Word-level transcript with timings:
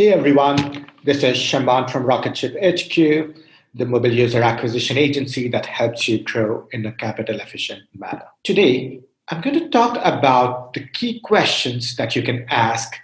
Hey 0.00 0.14
everyone, 0.14 0.86
this 1.04 1.22
is 1.22 1.36
Shamanth 1.36 1.90
from 1.90 2.06
Rocketship 2.06 2.54
HQ, 2.54 3.36
the 3.74 3.84
mobile 3.84 4.10
user 4.10 4.40
acquisition 4.40 4.96
agency 4.96 5.46
that 5.48 5.66
helps 5.66 6.08
you 6.08 6.24
grow 6.24 6.66
in 6.72 6.86
a 6.86 6.92
capital 6.92 7.38
efficient 7.38 7.82
manner. 7.94 8.24
Today, 8.42 9.02
I'm 9.28 9.42
going 9.42 9.58
to 9.58 9.68
talk 9.68 9.98
about 10.02 10.72
the 10.72 10.88
key 10.88 11.20
questions 11.20 11.96
that 11.96 12.16
you 12.16 12.22
can 12.22 12.46
ask 12.48 12.94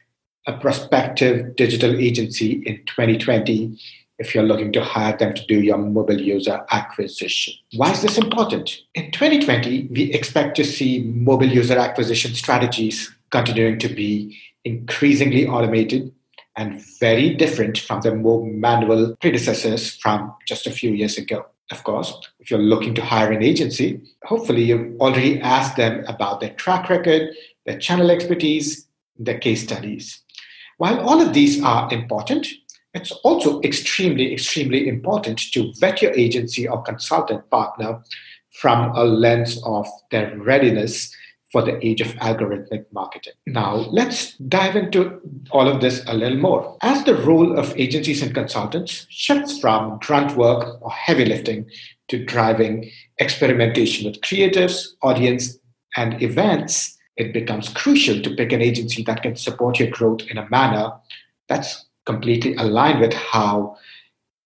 a 0.46 0.56
prospective 0.56 1.54
digital 1.54 1.95
agency 1.95 2.62
in 2.64 2.77
2020 2.87 3.78
if 4.19 4.35
you're 4.35 4.44
looking 4.44 4.72
to 4.72 4.83
hire 4.83 5.19
them 5.19 5.35
to 5.35 5.44
do 5.44 5.60
your 5.60 5.76
mobile 5.76 6.19
user 6.19 6.65
acquisition. 6.71 7.53
Why 7.74 7.90
is 7.90 8.01
this 8.01 8.17
important? 8.17 8.74
In 8.94 9.10
2020, 9.10 9.88
we 9.90 10.15
expect 10.15 10.56
to 10.56 10.65
see 10.65 11.03
mobile 11.03 11.47
user 11.47 11.76
acquisition 11.76 12.33
strategies 12.35 13.15
continuing 13.28 13.78
to 13.81 13.88
be 13.88 14.38
increasingly 14.65 15.47
automated 15.47 16.10
and 16.57 16.83
very 16.98 17.34
different 17.34 17.79
from 17.79 18.01
the 18.01 18.15
more 18.15 18.45
manual 18.45 19.15
predecessors 19.21 19.97
from 19.97 20.35
just 20.47 20.67
a 20.67 20.71
few 20.71 20.93
years 20.93 21.19
ago. 21.19 21.47
Of 21.71 21.83
course, 21.85 22.17
if 22.39 22.51
you're 22.51 22.61
looking 22.61 22.95
to 22.95 23.05
hire 23.05 23.33
an 23.33 23.43
agency, 23.43 24.01
hopefully 24.25 24.63
you've 24.63 25.01
already 25.01 25.41
asked 25.41 25.77
them 25.77 26.05
about 26.07 26.41
their 26.41 26.55
track 26.55 26.89
record, 26.89 27.35
their 27.66 27.79
channel 27.79 28.11
expertise, 28.11 28.87
their 29.19 29.39
case 29.39 29.65
studies. 29.65 30.23
While 30.79 31.01
all 31.01 31.21
of 31.21 31.33
these 31.33 31.63
are 31.63 31.93
important, 31.93 32.47
it's 32.95 33.11
also 33.11 33.61
extremely, 33.63 34.33
extremely 34.33 34.88
important 34.88 35.38
to 35.52 35.73
vet 35.79 36.01
your 36.01 36.13
agency 36.13 36.66
or 36.69 36.83
consultant 36.83 37.51
partner 37.51 38.02
from 38.52 38.91
a 38.97 39.05
lens 39.05 39.61
of 39.65 39.87
their 40.11 40.37
readiness 40.38 41.15
for 41.52 41.63
the 41.63 41.85
age 41.87 42.01
of 42.01 42.09
algorithmic 42.16 42.85
marketing. 42.93 43.35
Now, 43.47 43.75
let's 43.91 44.37
dive 44.38 44.77
into 44.77 45.21
all 45.51 45.69
of 45.69 45.81
this 45.81 46.05
a 46.07 46.15
little 46.15 46.39
more. 46.39 46.77
As 46.83 47.05
the 47.05 47.15
role 47.15 47.59
of 47.59 47.77
agencies 47.79 48.23
and 48.23 48.35
consultants 48.35 49.07
shifts 49.09 49.59
from 49.59 49.99
grunt 50.01 50.37
work 50.37 50.79
or 50.83 50.91
heavy 50.91 51.25
lifting 51.25 51.71
to 52.09 52.25
driving 52.25 52.91
experimentation 53.19 54.11
with 54.11 54.21
creatives, 54.21 54.88
audience, 55.03 55.59
and 55.97 56.23
events, 56.23 56.97
it 57.16 57.33
becomes 57.33 57.69
crucial 57.71 58.21
to 58.23 58.35
pick 58.35 58.53
an 58.53 58.63
agency 58.63 59.03
that 59.05 59.23
can 59.23 59.37
support 59.37 59.79
your 59.79 59.91
growth 59.91 60.23
in 60.29 60.38
a 60.38 60.49
manner 60.51 60.93
that's 61.49 61.87
completely 62.05 62.55
aligned 62.57 63.01
with 63.01 63.13
how 63.13 63.77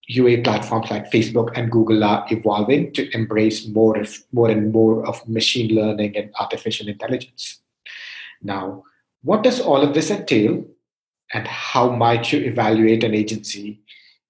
UA 0.06 0.42
platforms 0.42 0.90
like 0.90 1.10
Facebook 1.10 1.50
and 1.54 1.70
Google 1.70 2.02
are 2.02 2.26
evolving 2.30 2.92
to 2.94 3.08
embrace 3.14 3.68
more, 3.68 3.98
of, 3.98 4.16
more 4.32 4.50
and 4.50 4.72
more 4.72 5.06
of 5.06 5.26
machine 5.28 5.74
learning 5.74 6.16
and 6.16 6.32
artificial 6.40 6.88
intelligence. 6.88 7.60
Now, 8.42 8.84
what 9.22 9.42
does 9.42 9.60
all 9.60 9.82
of 9.82 9.94
this 9.94 10.10
entail, 10.10 10.64
and 11.32 11.46
how 11.46 11.90
might 11.90 12.32
you 12.32 12.40
evaluate 12.40 13.04
an 13.04 13.14
agency 13.14 13.80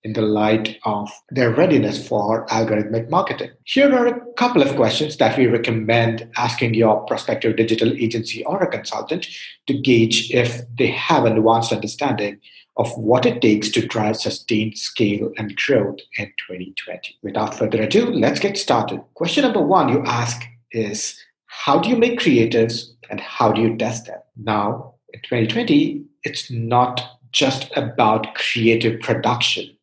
in 0.03 0.15
the 0.15 0.23
light 0.23 0.79
of 0.85 1.11
their 1.29 1.51
readiness 1.51 2.07
for 2.07 2.47
algorithmic 2.47 3.11
marketing? 3.11 3.51
Here 3.65 3.95
are 3.95 4.07
a 4.07 4.33
couple 4.35 4.63
of 4.63 4.77
questions 4.77 5.17
that 5.19 5.37
we 5.37 5.47
recommend 5.47 6.29
asking 6.37 6.75
your 6.75 7.05
prospective 7.07 7.57
digital 7.57 7.93
agency 7.93 8.45
or 8.45 8.63
a 8.63 8.71
consultant 8.71 9.29
to 9.67 9.79
gauge 9.79 10.31
if 10.31 10.63
they 10.79 10.89
have 10.89 11.25
a 11.25 11.31
nuanced 11.31 11.73
understanding 11.73 12.41
of 12.77 12.91
what 12.97 13.27
it 13.27 13.43
takes 13.43 13.69
to 13.69 13.87
drive 13.87 14.17
sustained 14.17 14.79
scale 14.79 15.31
and 15.37 15.57
growth 15.57 15.99
in 16.17 16.27
2020. 16.49 17.19
Without 17.23 17.55
further 17.55 17.83
ado, 17.83 18.07
let's 18.07 18.41
get 18.41 18.57
started. 18.57 19.03
Question 19.15 19.45
number 19.45 19.61
one 19.61 19.89
you 19.89 20.03
ask 20.07 20.43
is 20.73 21.19
How 21.47 21.79
do 21.79 21.91
you 21.91 21.97
make 21.97 22.19
creatives 22.21 22.85
and 23.11 23.21
how 23.21 23.53
do 23.53 23.61
you 23.61 23.77
test 23.77 24.07
them? 24.07 24.21
Now, 24.37 24.95
2020, 25.15 26.05
it's 26.25 26.51
not 26.51 27.19
just 27.33 27.71
about 27.77 28.35
creative 28.35 29.01
production. 29.01 29.77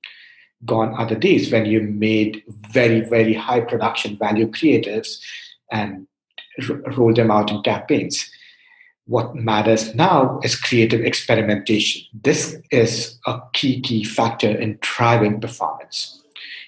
Gone 0.66 0.94
are 0.96 1.06
the 1.06 1.16
days 1.16 1.52
when 1.52 1.66
you 1.66 1.82
made 1.82 2.44
very, 2.70 3.02
very 3.02 3.34
high 3.34 3.62
production 3.62 4.18
value 4.18 4.50
creatives 4.50 5.20
and 5.72 6.08
r- 6.70 6.78
rolled 6.98 7.16
them 7.16 7.32
out 7.32 7.52
in 7.52 7.62
campaigns 7.62 8.30
what 9.08 9.36
matters 9.36 9.96
now 9.96 10.40
is 10.44 10.60
creative 10.60 11.02
experimentation. 11.02 12.04
This 12.24 12.58
is 12.72 13.18
a 13.26 13.40
key, 13.54 13.82
key 13.82 14.04
factor 14.04 14.50
in 14.50 14.78
driving 14.82 15.40
performance. 15.40 16.22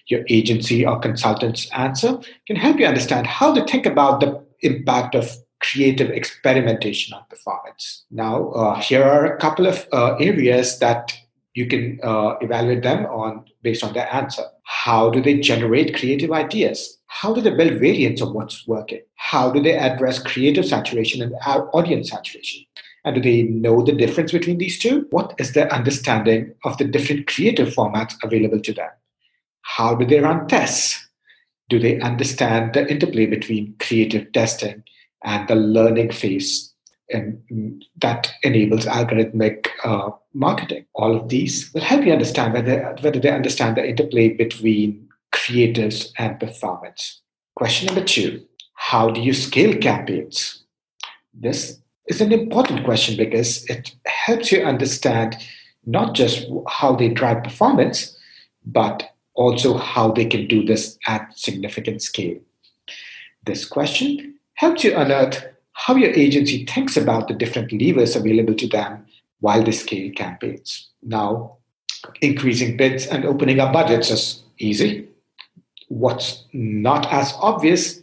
Your 0.07 0.23
agency 0.29 0.85
or 0.85 0.99
consultant's 0.99 1.69
answer 1.71 2.19
can 2.47 2.55
help 2.55 2.79
you 2.79 2.85
understand 2.85 3.27
how 3.27 3.53
to 3.53 3.63
think 3.65 3.85
about 3.85 4.21
the 4.21 4.43
impact 4.61 5.15
of 5.15 5.29
creative 5.59 6.09
experimentation 6.09 7.13
on 7.13 7.23
performance. 7.29 8.05
Now, 8.11 8.49
uh, 8.49 8.79
here 8.79 9.03
are 9.03 9.25
a 9.25 9.37
couple 9.37 9.67
of 9.67 9.87
uh, 9.91 10.15
areas 10.15 10.79
that 10.79 11.13
you 11.53 11.67
can 11.67 11.99
uh, 12.03 12.35
evaluate 12.41 12.83
them 12.83 13.05
on 13.07 13.45
based 13.63 13.83
on 13.83 13.93
their 13.93 14.11
answer. 14.13 14.43
How 14.63 15.09
do 15.09 15.21
they 15.21 15.39
generate 15.39 15.95
creative 15.95 16.31
ideas? 16.31 16.97
How 17.07 17.33
do 17.33 17.41
they 17.41 17.49
build 17.49 17.79
variants 17.79 18.21
of 18.21 18.31
what's 18.33 18.67
working? 18.67 19.01
How 19.15 19.51
do 19.51 19.61
they 19.61 19.75
address 19.75 20.21
creative 20.21 20.65
saturation 20.65 21.21
and 21.21 21.33
audience 21.73 22.11
saturation? 22.11 22.65
And 23.03 23.15
do 23.15 23.21
they 23.21 23.43
know 23.43 23.81
the 23.81 23.93
difference 23.93 24.31
between 24.31 24.57
these 24.57 24.77
two? 24.77 25.07
What 25.09 25.33
is 25.39 25.53
their 25.53 25.71
understanding 25.73 26.53
of 26.63 26.77
the 26.77 26.85
different 26.85 27.27
creative 27.27 27.69
formats 27.69 28.15
available 28.23 28.59
to 28.61 28.73
them? 28.73 28.89
How 29.61 29.95
do 29.95 30.05
they 30.05 30.19
run 30.19 30.47
tests? 30.47 31.07
Do 31.69 31.79
they 31.79 31.99
understand 31.99 32.73
the 32.73 32.89
interplay 32.89 33.25
between 33.25 33.75
creative 33.79 34.31
testing 34.33 34.83
and 35.23 35.47
the 35.47 35.55
learning 35.55 36.11
phase 36.11 36.73
that 37.97 38.31
enables 38.43 38.85
algorithmic 38.85 39.67
uh, 39.83 40.11
marketing. 40.33 40.85
All 40.93 41.15
of 41.15 41.29
these 41.29 41.73
will 41.73 41.81
help 41.81 42.05
you 42.05 42.11
understand 42.11 42.53
whether, 42.53 42.95
whether 43.01 43.19
they 43.19 43.31
understand 43.31 43.77
the 43.77 43.87
interplay 43.87 44.29
between 44.29 45.07
creatives 45.33 46.11
and 46.17 46.39
performance. 46.39 47.21
Question 47.55 47.87
number 47.87 48.03
two 48.03 48.45
How 48.75 49.09
do 49.09 49.21
you 49.21 49.33
scale 49.33 49.77
campaigns? 49.77 50.63
This 51.33 51.79
is 52.07 52.21
an 52.21 52.31
important 52.31 52.83
question 52.83 53.17
because 53.17 53.65
it 53.65 53.95
helps 54.05 54.51
you 54.51 54.63
understand 54.63 55.35
not 55.85 56.13
just 56.13 56.47
how 56.67 56.95
they 56.95 57.09
drive 57.09 57.43
performance, 57.43 58.15
but 58.65 59.11
also 59.33 59.77
how 59.77 60.11
they 60.11 60.25
can 60.25 60.47
do 60.47 60.63
this 60.63 60.97
at 61.07 61.37
significant 61.37 62.01
scale. 62.01 62.37
This 63.45 63.65
question 63.65 64.38
helps 64.59 64.83
you 64.83 64.93
unearth 64.93 65.45
how 65.71 65.95
your 65.95 66.11
agency 66.11 66.65
thinks 66.65 66.97
about 66.97 67.29
the 67.29 67.33
different 67.33 67.71
levers 67.71 68.17
available 68.17 68.53
to 68.53 68.67
them 68.67 69.05
while 69.39 69.63
they 69.63 69.71
scale 69.71 70.11
campaigns. 70.11 70.89
Now, 71.01 71.55
increasing 72.21 72.75
bids 72.75 73.07
and 73.07 73.23
opening 73.23 73.61
up 73.61 73.71
budgets 73.71 74.11
is 74.11 74.43
easy. 74.57 75.07
What's 75.87 76.43
not 76.51 77.09
as 77.09 77.33
obvious 77.39 78.01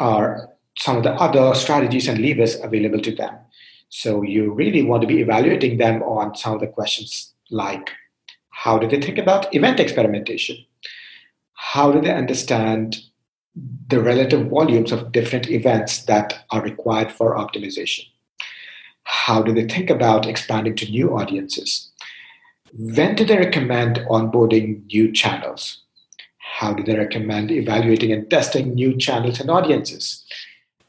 are 0.00 0.48
some 0.76 0.96
of 0.96 1.04
the 1.04 1.12
other 1.12 1.54
strategies 1.54 2.08
and 2.08 2.18
levers 2.18 2.56
available 2.60 3.00
to 3.02 3.14
them. 3.14 3.36
So 3.88 4.22
you 4.22 4.52
really 4.52 4.82
want 4.82 5.02
to 5.02 5.06
be 5.06 5.20
evaluating 5.20 5.78
them 5.78 6.02
on 6.02 6.34
some 6.34 6.54
of 6.54 6.60
the 6.60 6.66
questions 6.66 7.32
like 7.48 7.90
how 8.50 8.76
do 8.76 8.88
they 8.88 9.00
think 9.00 9.18
about 9.18 9.54
event 9.54 9.78
experimentation? 9.78 10.56
How 11.52 11.92
do 11.92 12.00
they 12.00 12.12
understand 12.12 12.96
the 13.88 14.02
relative 14.02 14.48
volumes 14.48 14.92
of 14.92 15.12
different 15.12 15.48
events 15.48 16.04
that 16.04 16.44
are 16.50 16.62
required 16.62 17.10
for 17.10 17.36
optimization? 17.36 18.04
How 19.04 19.42
do 19.42 19.54
they 19.54 19.66
think 19.66 19.88
about 19.88 20.26
expanding 20.26 20.76
to 20.76 20.90
new 20.90 21.16
audiences? 21.16 21.90
When 22.72 23.14
do 23.14 23.24
they 23.24 23.38
recommend 23.38 23.96
onboarding 24.10 24.84
new 24.86 25.12
channels? 25.12 25.82
How 26.38 26.72
do 26.72 26.82
they 26.82 26.96
recommend 26.96 27.50
evaluating 27.50 28.12
and 28.12 28.28
testing 28.28 28.74
new 28.74 28.96
channels 28.96 29.40
and 29.40 29.50
audiences? 29.50 30.24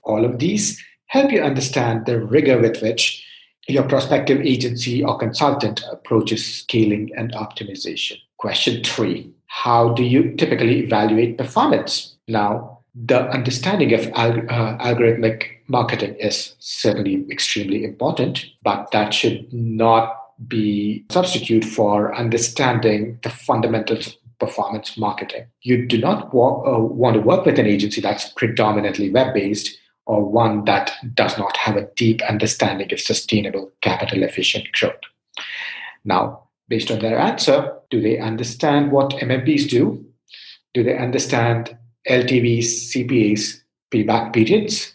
All 0.03 0.25
of 0.25 0.39
these 0.39 0.83
help 1.07 1.31
you 1.31 1.41
understand 1.41 2.05
the 2.05 2.19
rigor 2.19 2.59
with 2.59 2.81
which 2.81 3.25
your 3.67 3.83
prospective 3.83 4.41
agency 4.41 5.03
or 5.03 5.17
consultant 5.17 5.83
approaches 5.91 6.45
scaling 6.45 7.11
and 7.17 7.33
optimization. 7.33 8.17
Question 8.37 8.83
three 8.83 9.31
How 9.47 9.93
do 9.93 10.03
you 10.03 10.35
typically 10.35 10.79
evaluate 10.79 11.37
performance? 11.37 12.16
Now, 12.27 12.79
the 12.95 13.29
understanding 13.29 13.93
of 13.93 14.01
alg- 14.11 14.51
uh, 14.51 14.77
algorithmic 14.83 15.43
marketing 15.67 16.15
is 16.15 16.55
certainly 16.59 17.25
extremely 17.29 17.83
important, 17.83 18.45
but 18.63 18.91
that 18.91 19.13
should 19.13 19.51
not 19.53 20.15
be 20.47 21.05
substitute 21.09 21.63
for 21.65 22.15
understanding 22.15 23.19
the 23.23 23.29
fundamentals 23.29 24.07
of 24.07 24.15
performance 24.39 24.97
marketing. 24.97 25.45
You 25.61 25.85
do 25.85 25.97
not 25.97 26.33
wa- 26.33 26.61
uh, 26.63 26.79
want 26.79 27.15
to 27.15 27.21
work 27.21 27.45
with 27.45 27.59
an 27.59 27.65
agency 27.65 28.01
that's 28.01 28.29
predominantly 28.29 29.09
web 29.09 29.33
based 29.33 29.77
or 30.05 30.23
one 30.23 30.65
that 30.65 30.91
does 31.13 31.37
not 31.37 31.55
have 31.57 31.75
a 31.75 31.87
deep 31.95 32.21
understanding 32.23 32.91
of 32.93 32.99
sustainable 32.99 33.71
capital 33.81 34.23
efficient 34.23 34.71
growth. 34.73 34.95
Now, 36.05 36.43
based 36.69 36.91
on 36.91 36.99
their 36.99 37.19
answer, 37.19 37.73
do 37.89 38.01
they 38.01 38.19
understand 38.19 38.91
what 38.91 39.11
MMPs 39.11 39.69
do? 39.69 40.05
Do 40.73 40.83
they 40.83 40.97
understand 40.97 41.77
LTVs, 42.09 42.91
CPAs, 42.91 43.61
payback 43.91 44.33
periods? 44.33 44.93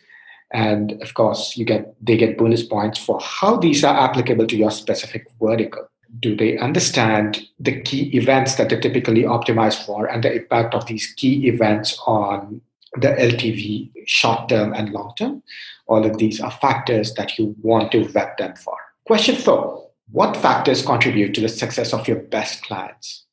And 0.52 1.00
of 1.02 1.14
course, 1.14 1.56
you 1.56 1.64
get 1.64 1.94
they 2.04 2.16
get 2.16 2.36
bonus 2.36 2.62
points 2.62 2.98
for 2.98 3.18
how 3.20 3.56
these 3.56 3.84
are 3.84 3.96
applicable 3.96 4.46
to 4.46 4.56
your 4.56 4.70
specific 4.70 5.26
vertical. 5.40 5.88
Do 6.20 6.36
they 6.36 6.58
understand 6.58 7.40
the 7.58 7.80
key 7.80 8.14
events 8.14 8.56
that 8.56 8.68
they 8.68 8.78
typically 8.78 9.22
optimize 9.22 9.82
for 9.86 10.06
and 10.06 10.22
the 10.22 10.34
impact 10.34 10.74
of 10.74 10.86
these 10.86 11.06
key 11.16 11.48
events 11.48 11.98
on 12.06 12.60
the 12.96 13.08
LTV 13.08 13.92
short 14.04 14.50
term 14.50 14.74
and 14.74 14.90
long 14.90 15.14
term? 15.16 15.42
All 15.86 16.04
of 16.04 16.18
these 16.18 16.38
are 16.38 16.50
factors 16.50 17.14
that 17.14 17.38
you 17.38 17.56
want 17.62 17.92
to 17.92 18.06
vet 18.08 18.36
them 18.36 18.54
for. 18.56 18.76
Question 19.06 19.36
four 19.36 19.88
What 20.10 20.36
factors 20.36 20.84
contribute 20.84 21.32
to 21.34 21.40
the 21.40 21.48
success 21.48 21.94
of 21.94 22.06
your 22.06 22.18
best 22.18 22.62
clients? 22.62 23.24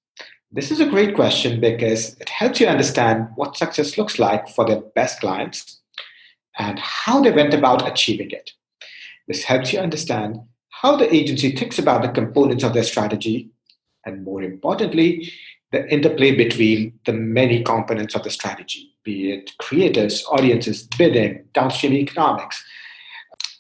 This 0.52 0.72
is 0.72 0.80
a 0.80 0.90
great 0.90 1.14
question 1.14 1.62
because 1.62 2.18
it 2.20 2.28
helps 2.28 2.60
you 2.60 2.66
understand 2.66 3.28
what 3.36 3.56
success 3.56 4.00
looks 4.00 4.18
like 4.18 4.50
for 4.50 4.66
their 4.66 4.82
best 4.96 5.20
clients 5.20 5.80
and 6.58 6.80
how 6.80 7.22
they 7.22 7.32
went 7.32 7.54
about 7.54 7.88
achieving 7.88 8.32
it. 8.32 8.50
This 9.28 9.44
helps 9.44 9.72
you 9.72 9.80
understand 9.80 10.40
how 10.70 10.96
the 10.96 11.14
agency 11.14 11.52
thinks 11.52 11.78
about 11.78 12.02
the 12.02 12.10
components 12.10 12.64
of 12.64 12.74
their 12.74 12.84
strategy, 12.84 13.50
and 14.06 14.24
more 14.24 14.42
importantly, 14.42 15.32
the 15.72 15.88
interplay 15.94 16.36
between 16.36 16.98
the 17.06 17.14
many 17.14 17.64
components 17.64 18.16
of 18.16 18.24
the 18.24 18.32
strategy, 18.32 18.96
be 19.04 19.32
it 19.32 19.52
creatives, 19.62 20.24
audiences, 20.32 20.88
bidding, 20.98 21.46
downstream 21.54 21.94
economics, 21.94 22.66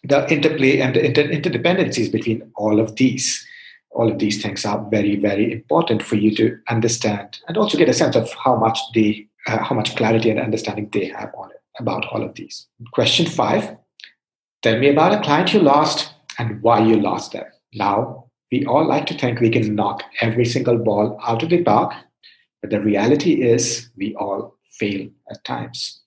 the 0.03 0.27
interplay 0.33 0.79
and 0.79 0.95
the 0.95 1.05
inter- 1.05 1.27
interdependencies 1.27 2.11
between 2.11 2.51
all 2.55 2.79
of 2.79 2.95
these. 2.95 3.45
All 3.91 4.11
of 4.11 4.19
these 4.19 4.41
things 4.41 4.65
are 4.65 4.87
very, 4.89 5.15
very 5.15 5.51
important 5.51 6.03
for 6.03 6.15
you 6.15 6.35
to 6.35 6.57
understand 6.69 7.39
and 7.47 7.57
also 7.57 7.77
get 7.77 7.89
a 7.89 7.93
sense 7.93 8.15
of 8.15 8.31
how 8.33 8.55
much 8.55 8.79
they, 8.93 9.27
uh, 9.47 9.63
how 9.63 9.75
much 9.75 9.95
clarity 9.95 10.29
and 10.29 10.39
understanding 10.39 10.89
they 10.91 11.05
have 11.05 11.33
on 11.37 11.51
it 11.51 11.61
about 11.79 12.05
all 12.07 12.23
of 12.23 12.35
these. 12.35 12.67
Question 12.93 13.25
five 13.25 13.75
Tell 14.61 14.77
me 14.77 14.89
about 14.89 15.13
a 15.13 15.21
client 15.21 15.53
you 15.53 15.61
lost 15.61 16.13
and 16.37 16.61
why 16.61 16.79
you 16.85 16.99
lost 16.99 17.31
them. 17.31 17.45
Now, 17.73 18.25
we 18.51 18.65
all 18.65 18.85
like 18.85 19.05
to 19.07 19.17
think 19.17 19.39
we 19.39 19.49
can 19.49 19.75
knock 19.75 20.03
every 20.21 20.45
single 20.45 20.77
ball 20.77 21.17
out 21.23 21.43
of 21.43 21.49
the 21.49 21.63
park, 21.63 21.93
but 22.61 22.71
the 22.71 22.81
reality 22.81 23.41
is 23.41 23.89
we 23.95 24.15
all 24.15 24.57
fail 24.71 25.07
at 25.29 25.43
times. 25.45 25.98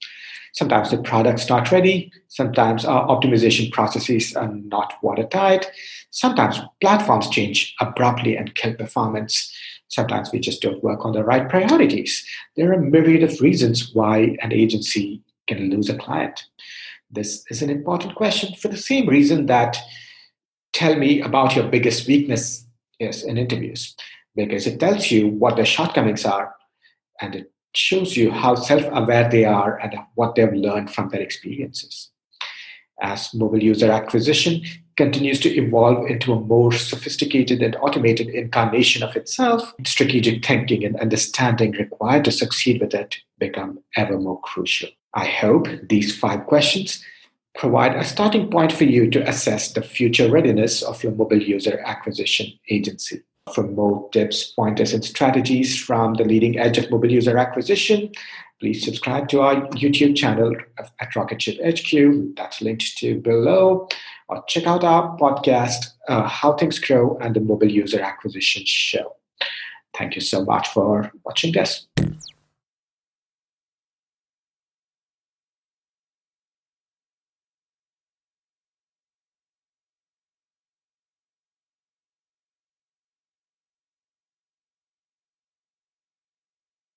Sometimes 0.53 0.91
the 0.91 0.99
product's 0.99 1.49
not 1.49 1.73
ready. 1.73 2.13
Sometimes 2.29 2.85
our 2.85 3.07
optimization 3.09 3.73
processes 3.73 4.37
are 4.37 4.49
not 4.49 4.95
watertight. 5.03 5.67
Sometimes 6.11 6.61
platforms 6.81 7.29
change 7.31 7.75
abruptly 7.81 8.37
and 8.37 8.55
kill 8.55 8.75
performance. 8.75 9.51
Sometimes 9.89 10.31
we 10.31 10.41
just 10.41 10.63
don't 10.63 10.85
work 10.85 11.05
on 11.05 11.13
the 11.13 11.25
right 11.25 11.49
priorities. 11.49 12.25
There 12.57 12.71
are 12.71 12.75
a 12.75 12.81
myriad 12.81 13.23
of 13.23 13.41
reasons 13.41 13.95
why 13.95 14.37
an 14.43 14.53
agency 14.53 15.23
can 15.47 15.71
lose 15.71 15.89
a 15.89 15.97
client. 15.97 16.45
This 17.11 17.45
is 17.51 17.63
an 17.63 17.71
important 17.71 18.15
question 18.15 18.55
for 18.55 18.69
the 18.69 18.77
same 18.77 19.09
reason 19.09 19.47
that 19.47 19.77
tell 20.73 20.97
me 20.97 21.21
about 21.21 21.55
your 21.55 21.69
biggest 21.69 22.07
weakness 22.07 22.67
is 22.99 23.23
in 23.23 23.37
interviews, 23.37 23.95
because 24.35 24.67
it 24.67 24.81
tells 24.81 25.11
you 25.11 25.29
what 25.29 25.57
their 25.57 25.67
shortcomings 25.67 26.25
are 26.25 26.55
and 27.21 27.35
it 27.35 27.52
shows 27.75 28.17
you 28.17 28.31
how 28.31 28.55
self 28.55 28.85
aware 28.93 29.29
they 29.29 29.45
are 29.45 29.79
and 29.79 29.95
what 30.15 30.35
they've 30.35 30.53
learned 30.53 30.91
from 30.91 31.09
their 31.09 31.21
experiences. 31.21 32.11
As 33.01 33.35
mobile 33.35 33.63
user 33.63 33.91
acquisition 33.91 34.63
continues 34.97 35.41
to 35.41 35.49
evolve 35.49 36.07
into 36.07 36.33
a 36.33 36.41
more 36.41 36.73
sophisticated 36.73 37.63
and 37.63 37.77
automated 37.77 38.29
incarnation 38.29 39.03
of 39.03 39.17
itself, 39.17 39.73
strategic 39.87 40.45
thinking 40.45 40.85
and 40.85 41.01
understanding 41.01 41.73
required 41.73 42.25
to 42.27 42.31
succeed 42.31 42.81
with 42.81 42.95
it 42.95 43.17
become 43.39 43.81
ever 43.97 44.19
more 44.19 44.41
crucial. 44.43 44.91
I 45.15 45.27
hope 45.27 45.67
these 45.89 46.17
five 46.17 46.47
questions 46.47 47.03
provide 47.55 47.97
a 47.97 48.05
starting 48.05 48.51
point 48.51 48.73
for 48.73 48.85
you 48.85 49.11
to 49.11 49.29
assess 49.29 49.73
the 49.73 49.83
future 49.83 50.31
readiness 50.31 50.83
of 50.83 51.03
your 51.03 51.13
mobile 51.13 51.43
user 51.43 51.81
acquisition 51.85 52.47
agency. 52.71 53.23
For 53.53 53.65
more 53.65 54.09
tips, 54.11 54.53
pointers, 54.53 54.95
and 54.95 55.05
strategies 55.05 55.77
from 55.77 56.15
the 56.15 56.25
leading 56.25 56.59
edge 56.59 56.79
of 56.79 56.91
mobile 56.91 57.11
user 57.11 57.37
acquisition, 57.37 58.13
please 58.61 58.85
subscribe 58.85 59.29
to 59.31 59.41
our 59.41 59.57
YouTube 59.71 60.17
channel 60.17 60.55
at 60.79 61.17
Rocketship 61.17 61.59
HQ. 61.61 62.37
That's 62.37 62.61
linked 62.63 62.97
to 62.99 63.21
below. 63.21 63.89
Or 64.29 64.45
check 64.47 64.67
out 64.67 64.85
our 64.85 65.17
podcast, 65.19 65.87
uh, 66.09 66.29
How 66.29 66.53
Things 66.53 66.79
Grow, 66.79 67.19
and 67.21 67.35
the 67.35 67.41
Mobile 67.41 67.71
User 67.71 68.01
Acquisition 68.01 68.63
Show. 68.65 69.17
Thank 69.99 70.15
you 70.15 70.21
so 70.21 70.45
much 70.45 70.69
for 70.69 71.11
watching 71.25 71.53
this. 71.53 71.87